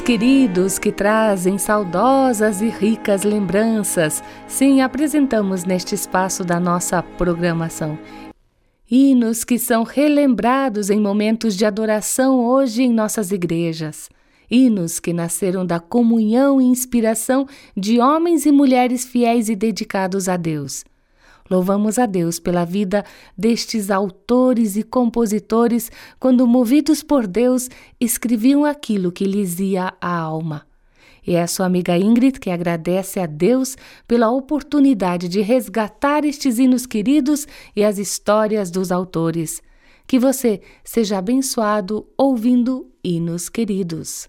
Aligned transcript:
Queridos 0.00 0.78
que 0.78 0.90
trazem 0.90 1.56
saudosas 1.56 2.60
e 2.60 2.68
ricas 2.68 3.22
lembranças, 3.22 4.22
sim, 4.48 4.80
apresentamos 4.80 5.64
neste 5.64 5.94
espaço 5.94 6.42
da 6.42 6.58
nossa 6.58 7.02
programação. 7.02 7.96
Hinos 8.90 9.44
que 9.44 9.58
são 9.58 9.84
relembrados 9.84 10.90
em 10.90 11.00
momentos 11.00 11.56
de 11.56 11.64
adoração 11.64 12.44
hoje 12.44 12.82
em 12.82 12.92
nossas 12.92 13.30
igrejas 13.30 14.08
hinos 14.50 14.98
que 14.98 15.12
nasceram 15.12 15.64
da 15.64 15.78
comunhão 15.78 16.60
e 16.60 16.64
inspiração 16.64 17.46
de 17.76 18.00
homens 18.00 18.44
e 18.44 18.50
mulheres 18.50 19.04
fiéis 19.04 19.48
e 19.48 19.54
dedicados 19.54 20.28
a 20.28 20.36
Deus. 20.36 20.84
Louvamos 21.50 21.98
a 21.98 22.06
Deus 22.06 22.38
pela 22.38 22.64
vida 22.64 23.04
destes 23.36 23.90
autores 23.90 24.76
e 24.76 24.84
compositores 24.84 25.90
quando, 26.20 26.46
movidos 26.46 27.02
por 27.02 27.26
Deus, 27.26 27.68
escreviam 28.00 28.64
aquilo 28.64 29.10
que 29.10 29.24
lhes 29.24 29.58
ia 29.58 29.92
à 30.00 30.16
alma. 30.16 30.64
E 31.26 31.34
é 31.34 31.42
a 31.42 31.48
sua 31.48 31.66
amiga 31.66 31.98
Ingrid 31.98 32.38
que 32.38 32.50
agradece 32.50 33.18
a 33.18 33.26
Deus 33.26 33.76
pela 34.06 34.30
oportunidade 34.30 35.28
de 35.28 35.40
resgatar 35.40 36.24
estes 36.24 36.58
hinos 36.58 36.86
queridos 36.86 37.46
e 37.74 37.84
as 37.84 37.98
histórias 37.98 38.70
dos 38.70 38.92
autores. 38.92 39.60
Que 40.06 40.18
você 40.18 40.60
seja 40.84 41.18
abençoado 41.18 42.06
ouvindo 42.16 42.88
hinos 43.02 43.48
queridos. 43.48 44.28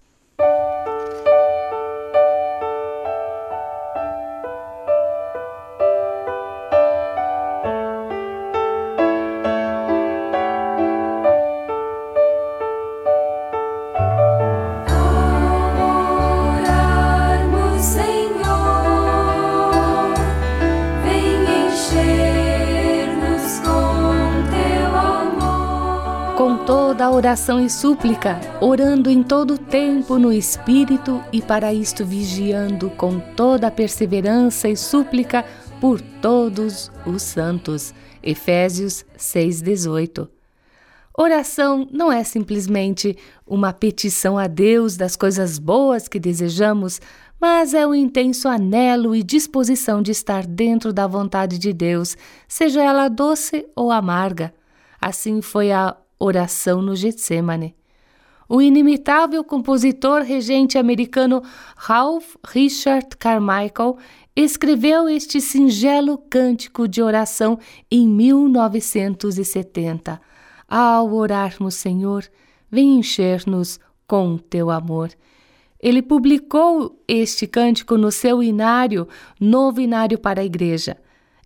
Oração 27.32 27.64
e 27.64 27.70
súplica, 27.70 28.38
orando 28.60 29.08
em 29.08 29.22
todo 29.22 29.56
tempo 29.56 30.18
no 30.18 30.30
Espírito 30.30 31.24
e 31.32 31.40
para 31.40 31.72
isto 31.72 32.04
vigiando 32.04 32.90
com 32.90 33.18
toda 33.18 33.70
perseverança 33.70 34.68
e 34.68 34.76
súplica 34.76 35.42
por 35.80 35.98
todos 35.98 36.92
os 37.06 37.22
santos. 37.22 37.94
Efésios 38.22 39.02
6:18. 39.16 40.28
Oração 41.16 41.88
não 41.90 42.12
é 42.12 42.22
simplesmente 42.22 43.16
uma 43.46 43.72
petição 43.72 44.36
a 44.36 44.46
Deus 44.46 44.98
das 44.98 45.16
coisas 45.16 45.58
boas 45.58 46.08
que 46.08 46.20
desejamos, 46.20 47.00
mas 47.40 47.72
é 47.72 47.86
um 47.86 47.94
intenso 47.94 48.46
anelo 48.46 49.16
e 49.16 49.22
disposição 49.22 50.02
de 50.02 50.10
estar 50.10 50.46
dentro 50.46 50.92
da 50.92 51.06
vontade 51.06 51.56
de 51.56 51.72
Deus, 51.72 52.14
seja 52.46 52.82
ela 52.82 53.08
doce 53.08 53.66
ou 53.74 53.90
amarga. 53.90 54.52
Assim 55.00 55.40
foi 55.40 55.72
a 55.72 55.96
Oração 56.24 56.80
no 56.80 56.94
Getsemane. 56.94 57.74
O 58.48 58.62
inimitável 58.62 59.42
compositor 59.42 60.22
regente 60.22 60.78
americano 60.78 61.42
Ralph 61.76 62.36
Richard 62.46 63.16
Carmichael 63.16 63.98
escreveu 64.36 65.08
este 65.08 65.40
singelo 65.40 66.16
cântico 66.30 66.86
de 66.86 67.02
oração 67.02 67.58
em 67.90 68.06
1970. 68.06 70.20
Ao 70.68 71.12
orarmos, 71.12 71.74
Senhor, 71.74 72.22
vem 72.70 73.00
encher-nos 73.00 73.80
com 74.06 74.38
teu 74.38 74.70
amor. 74.70 75.10
Ele 75.80 76.02
publicou 76.02 77.02
este 77.08 77.48
cântico 77.48 77.96
no 77.96 78.12
seu 78.12 78.44
inário, 78.44 79.08
Novo 79.40 79.80
Inário 79.80 80.20
para 80.20 80.40
a 80.40 80.44
Igreja. 80.44 80.96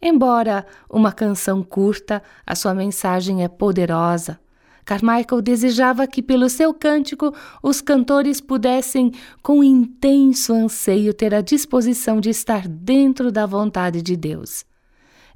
Embora 0.03 0.67
uma 0.91 1.13
canção 1.13 1.63
curta, 1.63 2.23
a 2.47 2.55
sua 2.55 2.75
mensagem 2.75 3.43
é 3.43 3.49
poderosa. 3.49 4.39
Carmichael 4.87 5.43
desejava 5.43 6.07
que, 6.07 6.23
pelo 6.23 6.49
seu 6.49 6.73
cântico, 6.73 7.35
os 7.61 7.81
cantores 7.81 8.41
pudessem, 8.41 9.11
com 9.43 9.63
intenso 9.63 10.55
anseio, 10.55 11.13
ter 11.13 11.35
a 11.35 11.41
disposição 11.41 12.21
de 12.21 12.31
estar 12.31 12.69
dentro 12.69 13.33
da 13.33 13.45
vontade 13.47 14.01
de 14.01 14.17
Deus. 14.17 14.65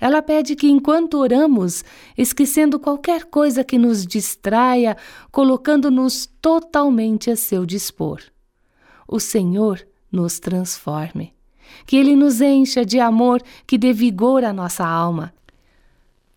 Ela 0.01 0.23
pede 0.23 0.55
que, 0.55 0.69
enquanto 0.69 1.19
oramos, 1.19 1.85
esquecendo 2.17 2.79
qualquer 2.79 3.25
coisa 3.25 3.65
que 3.65 3.77
nos 3.77 4.07
distraia, 4.07 4.97
colocando-nos 5.33 6.27
totalmente 6.41 7.29
a 7.29 7.35
seu 7.35 7.67
dispor, 7.67 8.23
o 9.07 9.19
Senhor 9.19 9.85
nos 10.13 10.39
transforme. 10.39 11.35
Que 11.85 11.97
Ele 11.97 12.15
nos 12.15 12.41
encha 12.41 12.85
de 12.85 13.01
amor 13.01 13.43
que 13.67 13.77
dê 13.77 13.93
vigor 13.93 14.45
à 14.45 14.53
nossa 14.53 14.87
alma 14.87 15.35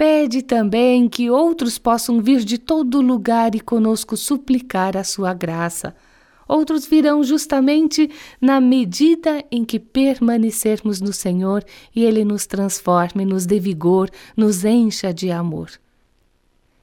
Pede 0.06 0.41
também 0.41 1.08
que 1.08 1.30
outros 1.30 1.78
possam 1.78 2.22
vir 2.22 2.44
de 2.44 2.58
todo 2.58 3.00
lugar 3.00 3.56
e 3.56 3.62
conosco 3.62 4.18
suplicar 4.18 4.97
a 4.97 5.03
sua 5.06 5.34
graça. 5.34 5.96
Outros 6.46 6.86
virão 6.86 7.24
justamente 7.24 8.12
na 8.41 8.59
medida 8.59 9.46
em 9.50 9.64
que 9.64 9.80
permanecermos 9.80 11.00
no 11.00 11.14
Senhor 11.14 11.64
e 11.96 12.03
Ele 12.03 12.25
nos 12.25 12.46
transforme, 12.46 13.24
nos 13.24 13.46
dê 13.46 13.62
vigor, 13.62 14.09
nos 14.36 14.66
encha 14.66 15.14
de 15.14 15.31
amor. 15.31 15.72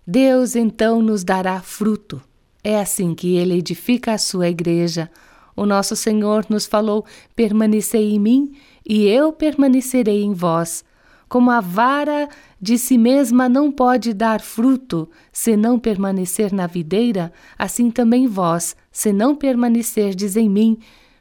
Deus 0.06 0.56
então 0.56 1.02
nos 1.02 1.22
dará 1.22 1.60
fruto. 1.60 2.22
É 2.64 2.80
assim 2.80 3.14
que 3.14 3.36
Ele 3.36 3.58
edifica 3.58 4.14
a 4.14 4.18
sua 4.18 4.48
igreja. 4.48 5.10
O 5.54 5.66
nosso 5.66 5.94
Senhor 5.94 6.46
nos 6.48 6.64
falou: 6.64 7.04
permanecei 7.36 8.14
em 8.14 8.18
mim 8.18 8.54
e 8.88 9.06
eu 9.08 9.30
permanecerei 9.30 10.22
em 10.22 10.32
vós. 10.32 10.82
Como 11.30 11.48
a 11.48 11.60
vara 11.60 12.28
de 12.60 12.76
si 12.76 12.98
mesma 12.98 13.48
não 13.48 13.70
pode 13.70 14.12
dar 14.12 14.40
fruto 14.40 15.08
se 15.32 15.56
não 15.56 15.78
permanecer 15.78 16.52
na 16.52 16.66
videira, 16.66 17.32
assim 17.56 17.88
também 17.88 18.26
vós, 18.26 18.74
se 18.90 19.12
não 19.12 19.36
permanecerdes 19.36 20.34
em 20.34 20.50
mim, 20.50 20.76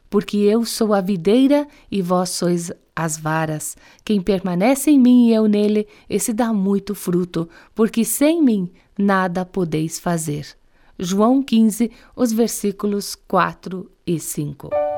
porque 0.09 0.37
eu 0.37 0.65
sou 0.65 0.95
a 0.95 0.99
videira 0.99 1.67
e 1.91 2.01
vós 2.01 2.31
sois 2.31 2.71
as 2.95 3.17
varas. 3.17 3.77
Quem 4.03 4.19
permanece 4.19 4.89
em 4.89 4.99
mim 4.99 5.27
e 5.27 5.33
eu 5.35 5.47
nele, 5.47 5.87
esse 6.09 6.33
dá 6.33 6.51
muito 6.51 6.95
fruto, 6.95 7.47
porque 7.75 8.03
sem 8.03 8.41
mim 8.41 8.71
nada 8.97 9.45
podeis 9.45 9.99
fazer. 9.99 10.47
João 10.97 11.43
15, 11.43 11.91
os 12.15 12.33
versículos 12.33 13.13
4 13.13 13.87
e 14.07 14.19
5. 14.19 14.88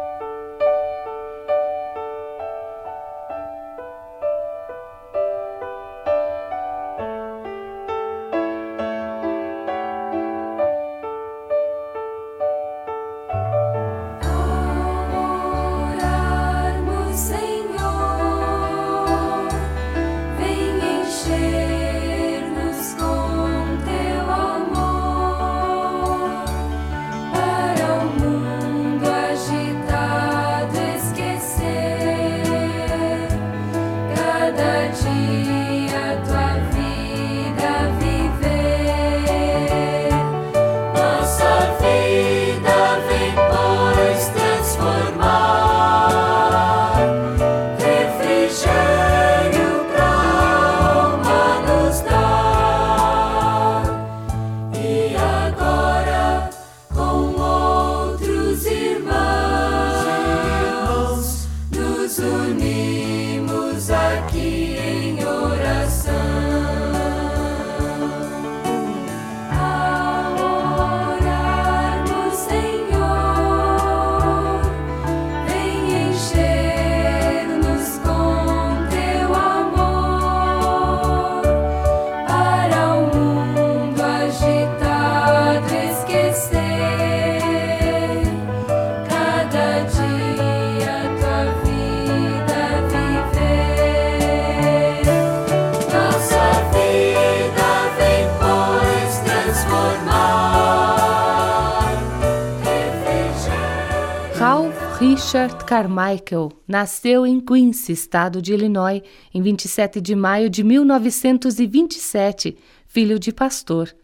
Carmichael 105.72 106.52
nasceu 106.68 107.26
em 107.26 107.40
Quincy, 107.40 107.94
estado 107.94 108.42
de 108.42 108.52
Illinois, 108.54 109.02
em 109.34 109.42
27 109.42 110.02
de 110.02 110.14
maio 110.14 110.50
de 110.50 110.66
1927, 110.66 112.58
filho 112.86 113.18
de 113.18 113.32
pastor. 113.32 113.96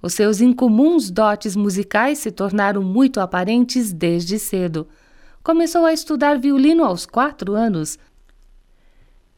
Os 0.00 0.14
seus 0.14 0.40
incomuns 0.40 1.10
dotes 1.10 1.56
musicais 1.56 2.18
se 2.18 2.30
tornaram 2.30 2.80
muito 2.80 3.18
aparentes 3.18 3.92
desde 3.92 4.38
cedo. 4.38 4.86
Começou 5.42 5.84
a 5.84 5.92
estudar 5.92 6.38
violino 6.38 6.84
aos 6.84 7.04
quatro 7.04 7.56
anos. 7.56 7.98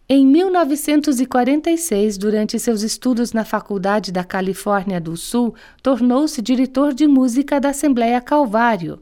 Em 0.06 0.26
1946, 0.26 2.19
durante 2.19 2.58
seus 2.58 2.82
estudos 2.82 3.32
na 3.32 3.46
Faculdade 3.46 4.12
da 4.12 4.25
Califórnia 4.25 5.00
do 5.00 5.17
Sul, 5.17 5.55
tornou-se 5.82 6.43
diretor 6.43 6.93
de 6.93 7.06
música 7.06 7.58
da 7.58 7.70
Assembleia 7.70 8.20
Calvário 8.20 9.00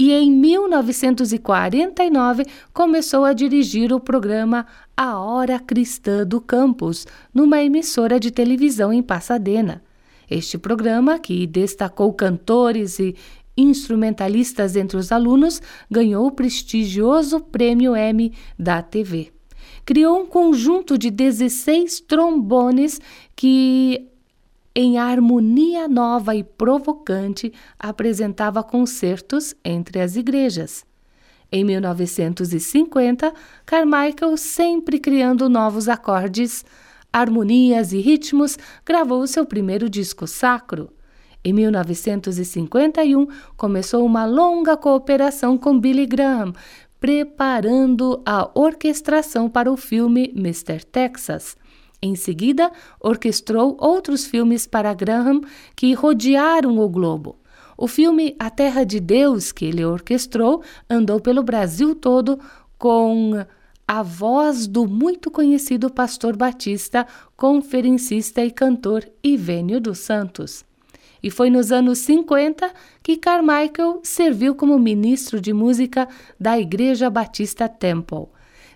e 0.00 0.12
em 0.14 0.32
1949 0.32 2.46
começou 2.72 3.22
a 3.22 3.34
dirigir 3.34 3.92
o 3.92 4.00
programa 4.00 4.66
A 4.96 5.18
Hora 5.18 5.60
Cristã 5.60 6.26
do 6.26 6.40
Campus, 6.40 7.06
numa 7.34 7.62
emissora 7.62 8.18
de 8.18 8.30
televisão 8.30 8.94
em 8.94 9.02
Pasadena. 9.02 9.82
Este 10.30 10.56
programa, 10.56 11.18
que 11.18 11.46
destacou 11.46 12.14
cantores 12.14 12.98
e 12.98 13.14
instrumentalistas 13.54 14.74
entre 14.74 14.96
os 14.96 15.12
alunos, 15.12 15.60
ganhou 15.90 16.28
o 16.28 16.32
prestigioso 16.32 17.38
Prêmio 17.38 17.94
Emmy 17.94 18.32
da 18.58 18.80
TV. 18.80 19.30
Criou 19.84 20.18
um 20.18 20.24
conjunto 20.24 20.96
de 20.96 21.10
16 21.10 22.00
trombones 22.00 22.98
que 23.36 24.09
em 24.74 24.98
harmonia 24.98 25.88
nova 25.88 26.34
e 26.34 26.44
provocante, 26.44 27.52
apresentava 27.78 28.62
concertos 28.62 29.54
entre 29.64 30.00
as 30.00 30.16
igrejas. 30.16 30.84
Em 31.52 31.64
1950, 31.64 33.32
Carmichael, 33.66 34.36
sempre 34.36 35.00
criando 35.00 35.48
novos 35.48 35.88
acordes, 35.88 36.64
harmonias 37.12 37.92
e 37.92 37.98
ritmos, 37.98 38.56
gravou 38.86 39.26
seu 39.26 39.44
primeiro 39.44 39.90
disco 39.90 40.28
sacro. 40.28 40.90
Em 41.42 41.52
1951, 41.52 43.26
começou 43.56 44.04
uma 44.06 44.24
longa 44.24 44.76
cooperação 44.76 45.58
com 45.58 45.80
Billy 45.80 46.06
Graham, 46.06 46.52
preparando 47.00 48.22
a 48.24 48.48
orquestração 48.54 49.48
para 49.48 49.72
o 49.72 49.76
filme 49.76 50.32
Mr. 50.36 50.84
Texas. 50.84 51.56
Em 52.02 52.14
seguida, 52.14 52.72
orquestrou 52.98 53.76
outros 53.78 54.24
filmes 54.24 54.66
para 54.66 54.94
Graham 54.94 55.42
que 55.76 55.92
rodearam 55.92 56.78
o 56.78 56.88
globo. 56.88 57.36
O 57.76 57.86
filme 57.86 58.34
A 58.38 58.48
Terra 58.48 58.84
de 58.84 58.98
Deus, 59.00 59.52
que 59.52 59.66
ele 59.66 59.84
orquestrou, 59.84 60.62
andou 60.88 61.20
pelo 61.20 61.42
Brasil 61.42 61.94
todo 61.94 62.38
com 62.78 63.44
a 63.86 64.02
voz 64.02 64.66
do 64.66 64.86
muito 64.86 65.30
conhecido 65.30 65.90
pastor 65.90 66.36
batista, 66.36 67.06
conferencista 67.36 68.42
e 68.44 68.50
cantor 68.50 69.06
Ivênio 69.22 69.80
dos 69.80 69.98
Santos. 69.98 70.64
E 71.22 71.30
foi 71.30 71.50
nos 71.50 71.70
anos 71.70 71.98
50 71.98 72.72
que 73.02 73.16
Carmichael 73.16 74.00
serviu 74.02 74.54
como 74.54 74.78
ministro 74.78 75.40
de 75.40 75.52
música 75.52 76.08
da 76.38 76.58
Igreja 76.58 77.10
Batista 77.10 77.68
Temple 77.68 78.28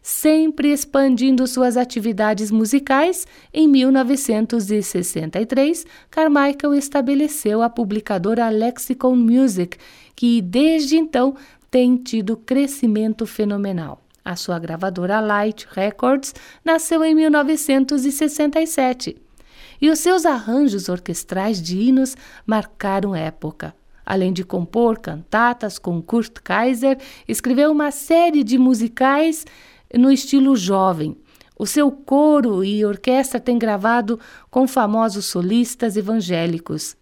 sempre 0.05 0.71
expandindo 0.71 1.45
suas 1.47 1.77
atividades 1.79 2.51
musicais, 2.51 3.27
em 3.55 3.67
1963, 3.67 5.87
Carmichael 6.11 6.75
estabeleceu 6.75 7.63
a 7.63 7.71
publicadora 7.71 8.51
Lexicon 8.51 9.17
Music, 9.17 9.79
que 10.15 10.43
desde 10.43 10.99
então 10.99 11.35
tem 11.71 11.97
tido 11.97 12.37
crescimento 12.37 13.25
fenomenal. 13.25 14.03
A 14.23 14.37
sua 14.37 14.59
gravadora 14.59 15.21
Light 15.21 15.67
Records 15.71 16.35
nasceu 16.63 17.03
em 17.03 17.15
1967 17.15 19.17
e 19.81 19.89
os 19.89 20.01
seus 20.01 20.27
arranjos 20.27 20.91
orquestrais 20.91 21.63
de 21.63 21.79
hinos 21.79 22.15
marcaram 22.47 23.17
época. 23.17 23.75
Além 24.05 24.35
de 24.35 24.45
compor 24.45 24.99
cantatas 24.99 25.79
com 25.79 26.03
Kurt 26.03 26.41
Kaiser, 26.45 26.99
escreveu 27.27 27.73
uma 27.73 27.91
série 27.91 28.45
de 28.45 28.59
musicais 28.59 29.47
no 29.99 30.11
estilo 30.11 30.57
jovem. 30.57 31.15
O 31.57 31.67
seu 31.67 31.89
coro 31.91 32.65
e 32.65 32.85
orquestra 32.85 33.39
têm 33.39 33.57
gravado 33.59 34.19
com 34.51 34.67
famosos 34.67 35.27
solistas 35.27 35.97
evangélicos. 35.97 36.97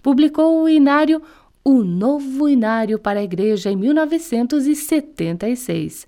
Publicou 0.00 0.62
o 0.62 0.68
inário 0.68 1.20
O 1.64 1.82
Novo 1.82 2.48
Inário 2.48 2.96
para 2.98 3.18
a 3.20 3.24
Igreja 3.24 3.70
em 3.70 3.76
1976. 3.76 6.06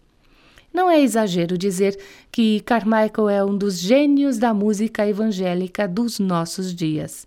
Não 0.72 0.88
é 0.88 1.00
exagero 1.00 1.58
dizer 1.58 1.98
que 2.30 2.60
Carmichael 2.60 3.28
é 3.28 3.44
um 3.44 3.58
dos 3.58 3.80
gênios 3.80 4.38
da 4.38 4.54
música 4.54 5.08
evangélica 5.08 5.88
dos 5.88 6.20
nossos 6.20 6.72
dias. 6.74 7.26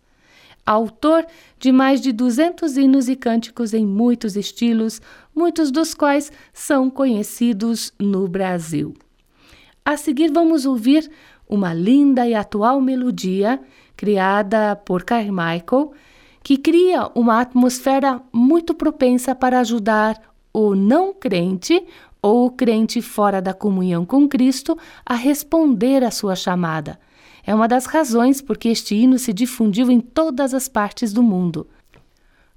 Autor 0.65 1.25
de 1.59 1.71
mais 1.71 1.99
de 1.99 2.11
200 2.11 2.77
hinos 2.77 3.09
e 3.09 3.15
cânticos 3.15 3.73
em 3.73 3.85
muitos 3.85 4.35
estilos, 4.35 5.01
muitos 5.35 5.71
dos 5.71 5.93
quais 5.93 6.31
são 6.53 6.89
conhecidos 6.89 7.93
no 7.99 8.27
Brasil. 8.27 8.93
A 9.83 9.97
seguir, 9.97 10.31
vamos 10.31 10.65
ouvir 10.65 11.09
uma 11.49 11.73
linda 11.73 12.27
e 12.27 12.33
atual 12.33 12.79
melodia 12.79 13.59
criada 13.97 14.75
por 14.75 15.03
Carmichael, 15.03 15.91
que 16.43 16.57
cria 16.57 17.11
uma 17.13 17.41
atmosfera 17.41 18.21
muito 18.31 18.73
propensa 18.73 19.35
para 19.35 19.59
ajudar 19.59 20.19
o 20.53 20.75
não 20.75 21.13
crente 21.13 21.83
ou 22.21 22.45
o 22.45 22.51
crente 22.51 23.01
fora 23.01 23.41
da 23.41 23.53
comunhão 23.53 24.05
com 24.05 24.27
Cristo 24.27 24.77
a 25.05 25.15
responder 25.15 26.03
à 26.03 26.11
sua 26.11 26.35
chamada. 26.35 26.99
É 27.45 27.53
uma 27.53 27.67
das 27.67 27.85
razões 27.85 28.41
por 28.41 28.57
que 28.57 28.69
este 28.69 28.95
hino 28.95 29.17
se 29.17 29.33
difundiu 29.33 29.89
em 29.89 29.99
todas 29.99 30.53
as 30.53 30.67
partes 30.67 31.11
do 31.11 31.23
mundo. 31.23 31.67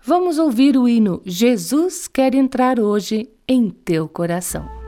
Vamos 0.03 0.39
ouvir 0.39 0.77
o 0.77 0.87
hino 0.87 1.23
Jesus 1.25 2.07
quer 2.07 2.35
entrar 2.35 2.79
hoje 2.79 3.29
em 3.49 3.71
teu 3.71 4.07
coração. 4.07 4.84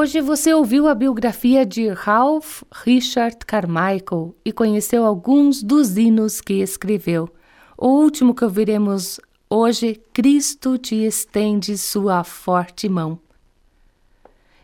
Hoje 0.00 0.20
você 0.20 0.54
ouviu 0.54 0.86
a 0.86 0.94
biografia 0.94 1.66
de 1.66 1.88
Ralph 1.88 2.62
Richard 2.72 3.38
Carmichael 3.44 4.32
e 4.44 4.52
conheceu 4.52 5.04
alguns 5.04 5.60
dos 5.60 5.96
hinos 5.96 6.40
que 6.40 6.62
escreveu. 6.62 7.28
O 7.76 7.88
último 7.88 8.32
que 8.32 8.44
ouviremos 8.44 9.18
hoje, 9.50 10.00
Cristo 10.12 10.78
te 10.78 10.94
estende 11.04 11.76
sua 11.76 12.22
forte 12.22 12.88
mão. 12.88 13.18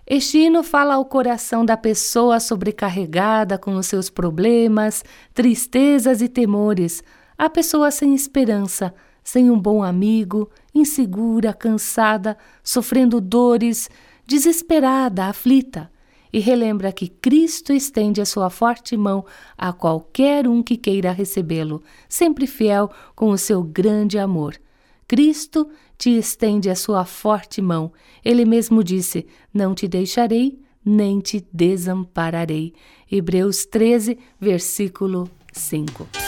Este 0.06 0.38
hino 0.38 0.62
fala 0.62 0.94
ao 0.94 1.04
coração 1.04 1.64
da 1.64 1.76
pessoa 1.76 2.38
sobrecarregada 2.38 3.58
com 3.58 3.74
os 3.74 3.88
seus 3.88 4.08
problemas, 4.08 5.02
tristezas 5.34 6.22
e 6.22 6.28
temores, 6.28 7.02
a 7.36 7.50
pessoa 7.50 7.90
sem 7.90 8.14
esperança, 8.14 8.94
sem 9.24 9.50
um 9.50 9.58
bom 9.58 9.82
amigo, 9.82 10.48
insegura, 10.72 11.52
cansada, 11.52 12.38
sofrendo 12.62 13.20
dores, 13.20 13.90
desesperada, 14.26 15.26
aflita, 15.26 15.90
e 16.32 16.40
relembra 16.40 16.90
que 16.92 17.06
Cristo 17.06 17.72
estende 17.72 18.20
a 18.20 18.26
sua 18.26 18.50
forte 18.50 18.96
mão 18.96 19.24
a 19.56 19.72
qualquer 19.72 20.48
um 20.48 20.64
que 20.64 20.76
queira 20.76 21.12
recebê-lo, 21.12 21.80
sempre 22.08 22.44
fiel 22.46 22.90
com 23.14 23.30
o 23.30 23.38
seu 23.38 23.62
grande 23.62 24.18
amor. 24.18 24.60
Cristo 25.06 25.68
te 25.96 26.10
estende 26.10 26.68
a 26.68 26.74
sua 26.74 27.04
forte 27.04 27.62
mão. 27.62 27.92
Ele 28.24 28.44
mesmo 28.44 28.82
disse: 28.82 29.26
Não 29.52 29.74
te 29.74 29.86
deixarei, 29.86 30.58
nem 30.84 31.20
te 31.20 31.46
desampararei. 31.52 32.74
Hebreus 33.10 33.64
13, 33.64 34.18
versículo 34.40 35.30
5. 35.52 36.23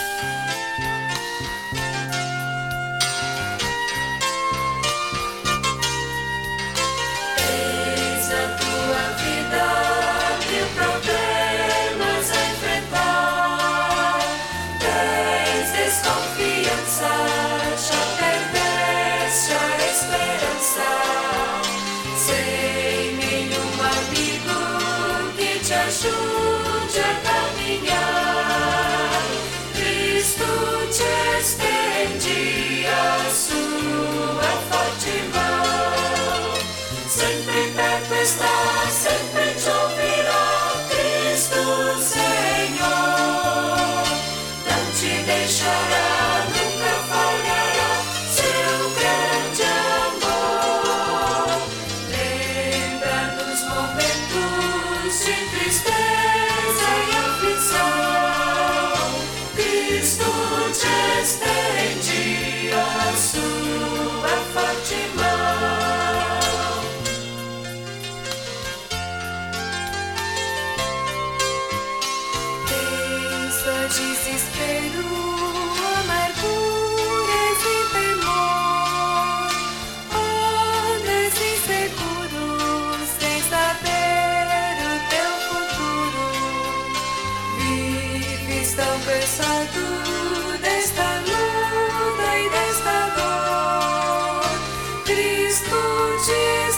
Cristo 95.57 96.17
diz 96.27 96.77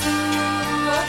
sua. 0.00 1.04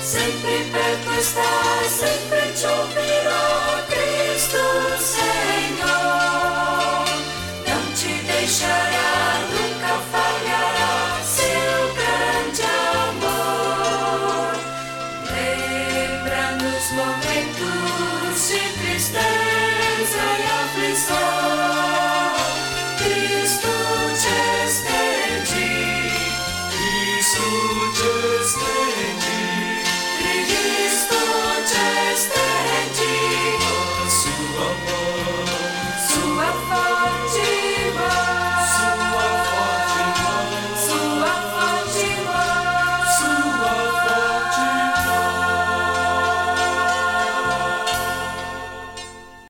Sempre 0.00 0.56
perto 0.72 1.10
está, 1.18 1.88
sempre 1.88 2.52
te 2.52 2.66
ouvirá, 2.66 3.84
Cristo 3.88 5.35